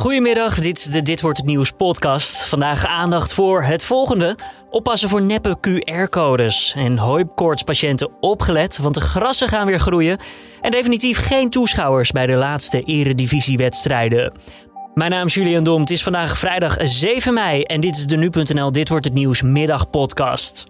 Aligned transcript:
Goedemiddag, 0.00 0.60
dit 0.60 0.78
is 0.78 0.84
de 0.84 1.02
Dit 1.02 1.20
Wordt 1.20 1.38
Het 1.38 1.46
Nieuws 1.46 1.70
podcast. 1.70 2.44
Vandaag 2.44 2.86
aandacht 2.86 3.32
voor 3.32 3.62
het 3.62 3.84
volgende. 3.84 4.36
Oppassen 4.70 5.08
voor 5.08 5.22
neppe 5.22 5.56
QR-codes. 5.60 6.74
En 6.76 6.98
hooikoortspatiënten 6.98 8.10
opgelet, 8.20 8.78
want 8.78 8.94
de 8.94 9.00
grassen 9.00 9.48
gaan 9.48 9.66
weer 9.66 9.78
groeien. 9.78 10.18
En 10.60 10.70
definitief 10.70 11.26
geen 11.26 11.50
toeschouwers 11.50 12.10
bij 12.10 12.26
de 12.26 12.34
laatste 12.34 12.82
eredivisiewedstrijden. 12.82 14.32
Mijn 14.94 15.10
naam 15.10 15.26
is 15.26 15.34
Julian 15.34 15.64
Dom. 15.64 15.80
Het 15.80 15.90
is 15.90 16.02
vandaag 16.02 16.38
vrijdag 16.38 16.76
7 16.80 17.34
mei 17.34 17.62
en 17.62 17.80
dit 17.80 17.96
is 17.96 18.06
de 18.06 18.16
Nu.nl 18.16 18.72
Dit 18.72 18.88
Wordt 18.88 19.04
Het 19.04 19.14
Nieuws 19.14 19.42
middagpodcast. 19.42 20.69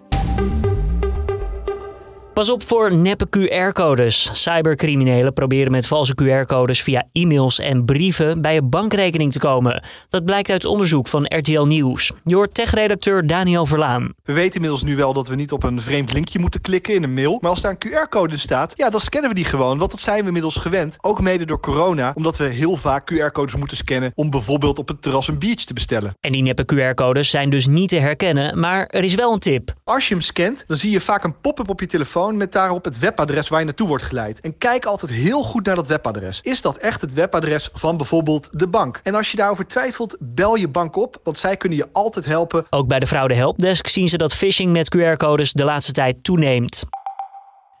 Pas 2.33 2.49
op 2.49 2.67
voor 2.67 2.95
neppe 2.95 3.27
QR-codes. 3.29 4.29
Cybercriminelen 4.33 5.33
proberen 5.33 5.71
met 5.71 5.87
valse 5.87 6.13
QR-codes 6.21 6.81
via 6.81 7.07
e-mails 7.11 7.59
en 7.59 7.85
brieven 7.85 8.41
bij 8.41 8.53
je 8.53 8.61
bankrekening 8.61 9.31
te 9.31 9.39
komen. 9.39 9.83
Dat 10.09 10.25
blijkt 10.25 10.49
uit 10.49 10.65
onderzoek 10.65 11.07
van 11.07 11.25
RTL 11.37 11.61
Nieuws. 11.61 12.11
Je 12.23 12.35
hoort 12.35 12.53
tech-redacteur 12.53 13.27
Daniel 13.27 13.65
Verlaan. 13.65 14.13
We 14.23 14.33
weten 14.33 14.55
inmiddels 14.55 14.83
nu 14.83 14.95
wel 14.95 15.13
dat 15.13 15.27
we 15.27 15.35
niet 15.35 15.51
op 15.51 15.63
een 15.63 15.81
vreemd 15.81 16.13
linkje 16.13 16.39
moeten 16.39 16.61
klikken 16.61 16.93
in 16.93 17.03
een 17.03 17.13
mail. 17.13 17.37
Maar 17.41 17.49
als 17.49 17.61
daar 17.61 17.75
een 17.79 17.89
QR-code 17.89 18.37
staat, 18.37 18.73
ja, 18.75 18.89
dan 18.89 19.01
scannen 19.01 19.29
we 19.29 19.35
die 19.35 19.45
gewoon. 19.45 19.77
Want 19.77 19.91
dat 19.91 19.99
zijn 19.99 20.19
we 20.19 20.25
inmiddels 20.25 20.55
gewend. 20.55 20.97
Ook 21.01 21.21
mede 21.21 21.45
door 21.45 21.59
corona, 21.59 22.11
omdat 22.15 22.37
we 22.37 22.43
heel 22.43 22.75
vaak 22.77 23.11
QR-codes 23.13 23.55
moeten 23.55 23.77
scannen 23.77 24.11
om 24.15 24.29
bijvoorbeeld 24.29 24.79
op 24.79 24.87
het 24.87 25.01
terras 25.01 25.27
een 25.27 25.39
biertje 25.39 25.65
te 25.65 25.73
bestellen. 25.73 26.15
En 26.19 26.31
die 26.31 26.41
neppe 26.41 26.65
QR-codes 26.73 27.29
zijn 27.29 27.49
dus 27.49 27.67
niet 27.67 27.89
te 27.89 27.99
herkennen, 27.99 28.59
maar 28.59 28.85
er 28.87 29.03
is 29.03 29.15
wel 29.15 29.33
een 29.33 29.39
tip. 29.39 29.73
Als 29.91 30.07
je 30.07 30.13
hem 30.13 30.23
scant, 30.23 30.63
dan 30.67 30.77
zie 30.77 30.91
je 30.91 31.01
vaak 31.01 31.23
een 31.23 31.39
pop-up 31.39 31.69
op 31.69 31.79
je 31.79 31.85
telefoon 31.85 32.37
met 32.37 32.51
daarop 32.51 32.83
het 32.85 32.99
webadres 32.99 33.47
waar 33.47 33.59
je 33.59 33.65
naartoe 33.65 33.87
wordt 33.87 34.03
geleid. 34.03 34.39
En 34.39 34.57
kijk 34.57 34.85
altijd 34.85 35.11
heel 35.11 35.43
goed 35.43 35.65
naar 35.65 35.75
dat 35.75 35.87
webadres. 35.87 36.39
Is 36.41 36.61
dat 36.61 36.77
echt 36.77 37.01
het 37.01 37.13
webadres 37.13 37.69
van 37.73 37.97
bijvoorbeeld 37.97 38.49
de 38.51 38.67
bank? 38.67 38.99
En 39.03 39.15
als 39.15 39.31
je 39.31 39.37
daarover 39.37 39.67
twijfelt, 39.67 40.17
bel 40.19 40.55
je 40.55 40.67
bank 40.67 40.95
op, 40.95 41.19
want 41.23 41.37
zij 41.37 41.57
kunnen 41.57 41.77
je 41.77 41.89
altijd 41.91 42.25
helpen. 42.25 42.65
Ook 42.69 42.87
bij 42.87 42.99
de 42.99 43.07
fraude 43.07 43.35
helpdesk 43.35 43.87
zien 43.87 44.07
ze 44.07 44.17
dat 44.17 44.33
phishing 44.33 44.71
met 44.71 44.97
QR-codes 44.97 45.51
de 45.51 45.63
laatste 45.63 45.91
tijd 45.91 46.23
toeneemt. 46.23 46.83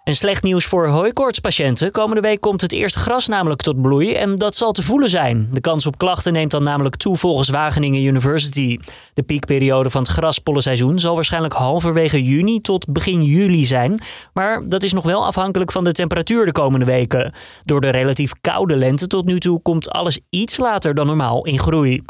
En 0.03 0.15
slecht 0.15 0.43
nieuws 0.43 0.65
voor 0.65 0.87
hooikoortspatiënten. 0.87 1.91
Komende 1.91 2.21
week 2.21 2.41
komt 2.41 2.61
het 2.61 2.71
eerste 2.71 2.99
gras 2.99 3.27
namelijk 3.27 3.61
tot 3.61 3.81
bloei 3.81 4.13
en 4.13 4.35
dat 4.35 4.55
zal 4.55 4.71
te 4.71 4.83
voelen 4.83 5.09
zijn. 5.09 5.47
De 5.51 5.61
kans 5.61 5.85
op 5.85 5.97
klachten 5.97 6.33
neemt 6.33 6.51
dan 6.51 6.63
namelijk 6.63 6.95
toe 6.95 7.17
volgens 7.17 7.49
Wageningen 7.49 8.03
University. 8.03 8.79
De 9.13 9.23
piekperiode 9.23 9.89
van 9.89 10.01
het 10.01 10.11
graspollenseizoen 10.11 10.99
zal 10.99 11.15
waarschijnlijk 11.15 11.53
halverwege 11.53 12.23
juni 12.23 12.61
tot 12.61 12.91
begin 12.91 13.23
juli 13.23 13.65
zijn. 13.65 14.01
Maar 14.33 14.69
dat 14.69 14.83
is 14.83 14.93
nog 14.93 15.03
wel 15.03 15.25
afhankelijk 15.25 15.71
van 15.71 15.83
de 15.83 15.91
temperatuur 15.91 16.45
de 16.45 16.51
komende 16.51 16.85
weken. 16.85 17.33
Door 17.63 17.81
de 17.81 17.89
relatief 17.89 18.31
koude 18.41 18.75
lente 18.75 19.07
tot 19.07 19.25
nu 19.25 19.39
toe 19.39 19.61
komt 19.61 19.89
alles 19.89 20.19
iets 20.29 20.57
later 20.57 20.93
dan 20.93 21.07
normaal 21.07 21.45
in 21.45 21.59
groei. 21.59 22.03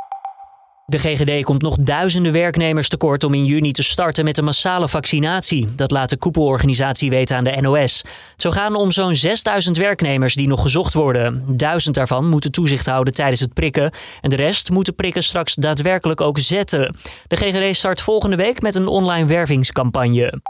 De 0.91 0.99
GGD 0.99 1.43
komt 1.43 1.61
nog 1.61 1.77
duizenden 1.79 2.31
werknemers 2.31 2.89
tekort 2.89 3.23
om 3.23 3.33
in 3.33 3.45
juni 3.45 3.71
te 3.71 3.83
starten 3.83 4.25
met 4.25 4.37
een 4.37 4.43
massale 4.43 4.87
vaccinatie. 4.87 5.75
Dat 5.75 5.91
laat 5.91 6.09
de 6.09 6.17
koepelorganisatie 6.17 7.09
weten 7.09 7.37
aan 7.37 7.43
de 7.43 7.57
NOS. 7.61 8.01
Zou 8.35 8.53
gaan 8.53 8.75
om 8.75 8.91
zo'n 8.91 9.15
6000 9.15 9.77
werknemers 9.77 10.35
die 10.35 10.47
nog 10.47 10.61
gezocht 10.61 10.93
worden. 10.93 11.43
Duizend 11.47 11.95
daarvan 11.95 12.29
moeten 12.29 12.51
toezicht 12.51 12.85
houden 12.85 13.13
tijdens 13.13 13.39
het 13.39 13.53
prikken. 13.53 13.91
En 14.21 14.29
de 14.29 14.35
rest 14.35 14.69
moeten 14.69 14.95
prikken 14.95 15.23
straks 15.23 15.55
daadwerkelijk 15.55 16.21
ook 16.21 16.39
zetten. 16.39 16.95
De 17.27 17.35
GGD 17.35 17.75
start 17.75 18.01
volgende 18.01 18.35
week 18.35 18.61
met 18.61 18.75
een 18.75 18.87
online 18.87 19.25
wervingscampagne. 19.25 20.41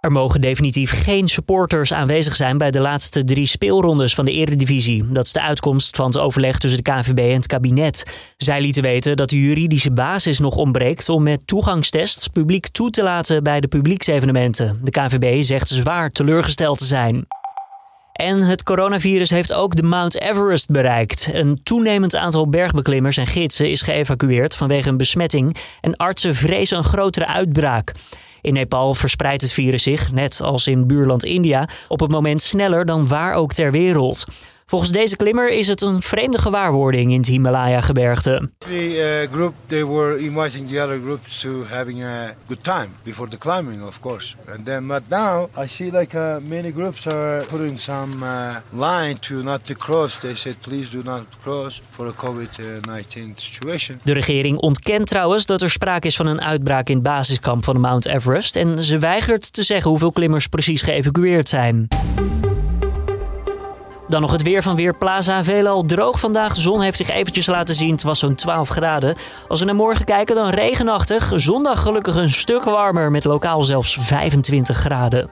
Er 0.00 0.12
mogen 0.12 0.40
definitief 0.40 1.02
geen 1.02 1.28
supporters 1.28 1.92
aanwezig 1.92 2.36
zijn 2.36 2.58
bij 2.58 2.70
de 2.70 2.80
laatste 2.80 3.24
drie 3.24 3.46
speelrondes 3.46 4.14
van 4.14 4.24
de 4.24 4.32
Eredivisie. 4.32 5.06
Dat 5.06 5.26
is 5.26 5.32
de 5.32 5.40
uitkomst 5.40 5.96
van 5.96 6.06
het 6.06 6.18
overleg 6.18 6.58
tussen 6.58 6.84
de 6.84 6.90
KNVB 6.90 7.18
en 7.18 7.34
het 7.34 7.46
kabinet. 7.46 8.04
Zij 8.36 8.60
lieten 8.60 8.82
weten 8.82 9.16
dat 9.16 9.28
de 9.28 9.40
juridische 9.40 9.92
basis 9.92 10.38
nog 10.38 10.56
ontbreekt 10.56 11.08
om 11.08 11.22
met 11.22 11.46
toegangstests 11.46 12.28
publiek 12.28 12.68
toe 12.68 12.90
te 12.90 13.02
laten 13.02 13.42
bij 13.42 13.60
de 13.60 13.68
publieksevenementen. 13.68 14.80
De 14.82 14.90
KNVB 14.90 15.42
zegt 15.42 15.68
zwaar 15.68 16.10
teleurgesteld 16.10 16.78
te 16.78 16.84
zijn. 16.84 17.26
En 18.12 18.42
het 18.42 18.62
coronavirus 18.62 19.30
heeft 19.30 19.52
ook 19.52 19.76
de 19.76 19.82
Mount 19.82 20.20
Everest 20.20 20.70
bereikt. 20.70 21.28
Een 21.32 21.60
toenemend 21.62 22.16
aantal 22.16 22.48
bergbeklimmers 22.48 23.16
en 23.16 23.26
gidsen 23.26 23.70
is 23.70 23.82
geëvacueerd 23.82 24.56
vanwege 24.56 24.88
een 24.88 24.96
besmetting 24.96 25.56
en 25.80 25.96
artsen 25.96 26.34
vrezen 26.34 26.78
een 26.78 26.84
grotere 26.84 27.26
uitbraak. 27.26 27.92
In 28.40 28.52
Nepal 28.52 28.94
verspreidt 28.94 29.42
het 29.42 29.52
virus 29.52 29.82
zich, 29.82 30.12
net 30.12 30.40
als 30.40 30.66
in 30.66 30.86
buurland 30.86 31.24
India, 31.24 31.68
op 31.88 32.00
het 32.00 32.10
moment 32.10 32.42
sneller 32.42 32.84
dan 32.84 33.08
waar 33.08 33.34
ook 33.34 33.52
ter 33.52 33.70
wereld. 33.70 34.24
Volgens 34.70 34.90
deze 34.90 35.16
klimmer 35.16 35.50
is 35.50 35.68
het 35.68 35.82
een 35.82 36.02
vreemde 36.02 36.38
gewaarwording 36.38 37.10
in 37.10 37.18
het 37.18 37.26
Himalaya-gebergte. 37.26 38.50
The 38.58 39.26
uh, 39.28 39.32
group 39.32 39.54
they 39.66 39.84
were 39.84 40.18
inviting 40.18 40.68
the 40.68 40.82
other 40.82 41.00
groups 41.02 41.40
to 41.40 41.64
having 41.64 42.02
a 42.04 42.34
good 42.46 42.64
time 42.64 42.88
before 43.02 43.30
the 43.30 43.38
climbing, 43.38 43.82
of 43.82 44.00
course. 44.00 44.34
And 44.54 44.64
then, 44.64 44.86
but 44.86 45.02
now 45.08 45.48
I 45.64 45.68
see 45.68 45.90
like 45.90 46.16
uh, 46.16 46.36
many 46.48 46.72
groups 46.72 47.06
are 47.06 47.44
putting 47.44 47.80
some 47.80 48.12
uh, 48.22 48.56
line 48.70 49.18
to 49.18 49.42
not 49.42 49.66
to 49.66 49.74
cross. 49.74 50.18
They 50.18 50.34
said 50.34 50.56
please 50.60 50.90
do 50.90 51.02
not 51.02 51.26
cross 51.42 51.82
for 51.88 52.06
a 52.06 52.12
COVID-19 52.12 53.34
situation. 53.34 54.00
De 54.02 54.12
regering 54.12 54.58
ontkent 54.58 55.06
trouwens 55.06 55.46
dat 55.46 55.62
er 55.62 55.70
sprake 55.70 56.06
is 56.06 56.16
van 56.16 56.26
een 56.26 56.40
uitbraak 56.40 56.88
in 56.88 56.94
het 56.94 57.04
basiskamp 57.04 57.64
van 57.64 57.80
Mount 57.80 58.06
Everest 58.06 58.56
en 58.56 58.84
ze 58.84 58.98
weigert 58.98 59.52
te 59.52 59.62
zeggen 59.62 59.90
hoeveel 59.90 60.12
klimmers 60.12 60.46
precies 60.46 60.82
geëvacueerd 60.82 61.48
zijn. 61.48 61.88
Dan 64.10 64.20
nog 64.20 64.32
het 64.32 64.42
weer 64.42 64.62
van 64.62 64.76
Weerplaza. 64.76 65.44
Veelal 65.44 65.84
droog 65.84 66.20
vandaag. 66.20 66.54
De 66.54 66.60
zon 66.60 66.80
heeft 66.80 66.96
zich 66.96 67.10
eventjes 67.10 67.46
laten 67.46 67.74
zien. 67.74 67.90
Het 67.90 68.02
was 68.02 68.18
zo'n 68.18 68.34
12 68.34 68.68
graden. 68.68 69.16
Als 69.48 69.58
we 69.58 69.64
naar 69.66 69.74
morgen 69.74 70.04
kijken, 70.04 70.34
dan 70.34 70.50
regenachtig. 70.50 71.32
Zondag 71.34 71.82
gelukkig 71.82 72.14
een 72.14 72.30
stuk 72.30 72.64
warmer 72.64 73.10
met 73.10 73.24
lokaal 73.24 73.62
zelfs 73.62 73.96
25 74.00 74.76
graden. 74.76 75.30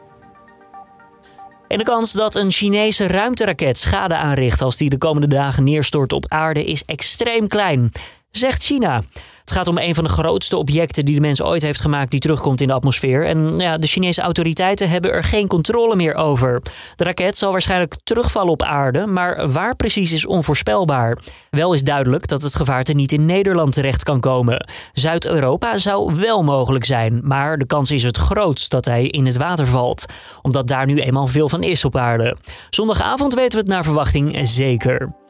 En 1.68 1.78
de 1.78 1.84
kans 1.84 2.12
dat 2.12 2.34
een 2.34 2.50
Chinese 2.50 3.06
ruimteraket 3.06 3.78
schade 3.78 4.16
aanricht 4.16 4.62
als 4.62 4.76
die 4.76 4.90
de 4.90 4.98
komende 4.98 5.28
dagen 5.28 5.64
neerstort 5.64 6.12
op 6.12 6.24
aarde 6.28 6.64
is 6.64 6.84
extreem 6.84 7.48
klein, 7.48 7.92
zegt 8.30 8.62
China. 8.62 9.02
Het 9.48 9.56
gaat 9.56 9.68
om 9.68 9.78
een 9.78 9.94
van 9.94 10.04
de 10.04 10.10
grootste 10.10 10.56
objecten 10.56 11.04
die 11.04 11.14
de 11.14 11.20
mens 11.20 11.42
ooit 11.42 11.62
heeft 11.62 11.80
gemaakt 11.80 12.10
die 12.10 12.20
terugkomt 12.20 12.60
in 12.60 12.66
de 12.66 12.72
atmosfeer. 12.72 13.26
En 13.26 13.58
ja, 13.58 13.78
de 13.78 13.86
Chinese 13.86 14.20
autoriteiten 14.20 14.88
hebben 14.88 15.12
er 15.12 15.24
geen 15.24 15.46
controle 15.46 15.96
meer 15.96 16.14
over. 16.14 16.62
De 16.96 17.04
raket 17.04 17.36
zal 17.36 17.52
waarschijnlijk 17.52 17.96
terugvallen 18.04 18.52
op 18.52 18.62
aarde, 18.62 19.06
maar 19.06 19.50
waar 19.50 19.76
precies 19.76 20.12
is 20.12 20.26
onvoorspelbaar. 20.26 21.18
Wel 21.50 21.72
is 21.72 21.82
duidelijk 21.82 22.26
dat 22.26 22.42
het 22.42 22.54
gevaarte 22.54 22.92
niet 22.92 23.12
in 23.12 23.26
Nederland 23.26 23.72
terecht 23.72 24.02
kan 24.02 24.20
komen. 24.20 24.68
Zuid-Europa 24.92 25.76
zou 25.76 26.14
wel 26.14 26.42
mogelijk 26.42 26.84
zijn, 26.84 27.20
maar 27.22 27.58
de 27.58 27.66
kans 27.66 27.90
is 27.90 28.02
het 28.02 28.16
grootst 28.16 28.70
dat 28.70 28.84
hij 28.84 29.06
in 29.06 29.26
het 29.26 29.36
water 29.36 29.66
valt. 29.66 30.04
Omdat 30.42 30.68
daar 30.68 30.86
nu 30.86 31.00
eenmaal 31.00 31.26
veel 31.26 31.48
van 31.48 31.62
is 31.62 31.84
op 31.84 31.96
aarde. 31.96 32.36
Zondagavond 32.70 33.34
weten 33.34 33.52
we 33.52 33.58
het 33.58 33.68
naar 33.68 33.84
verwachting 33.84 34.38
zeker. 34.42 35.26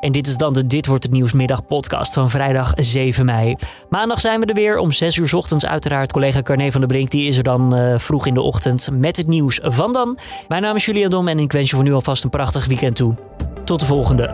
En 0.00 0.12
dit 0.12 0.26
is 0.26 0.36
dan 0.36 0.52
de 0.52 0.66
Dit 0.66 0.86
Wordt 0.86 1.02
Het 1.04 1.12
Nieuwsmiddag 1.12 1.66
podcast 1.66 2.12
van 2.12 2.30
vrijdag 2.30 2.72
7 2.76 3.24
mei. 3.24 3.56
Maandag 3.88 4.20
zijn 4.20 4.40
we 4.40 4.46
er 4.46 4.54
weer 4.54 4.78
om 4.78 4.92
6 4.92 5.16
uur 5.16 5.36
ochtends 5.36 5.66
uiteraard. 5.66 6.12
Collega 6.12 6.42
Carne 6.42 6.72
van 6.72 6.80
der 6.80 6.90
Brink 6.90 7.10
die 7.10 7.26
is 7.28 7.36
er 7.36 7.42
dan 7.42 7.78
uh, 7.78 7.98
vroeg 7.98 8.26
in 8.26 8.34
de 8.34 8.40
ochtend 8.40 8.88
met 8.92 9.16
het 9.16 9.26
nieuws 9.26 9.60
van 9.62 9.92
dan. 9.92 10.18
Mijn 10.48 10.62
naam 10.62 10.76
is 10.76 10.84
Julia 10.84 11.08
Dom 11.08 11.28
en 11.28 11.38
ik 11.38 11.52
wens 11.52 11.70
je 11.70 11.76
voor 11.76 11.84
nu 11.84 11.92
alvast 11.92 12.24
een 12.24 12.30
prachtig 12.30 12.66
weekend 12.66 12.96
toe. 12.96 13.14
Tot 13.64 13.80
de 13.80 13.86
volgende. 13.86 14.30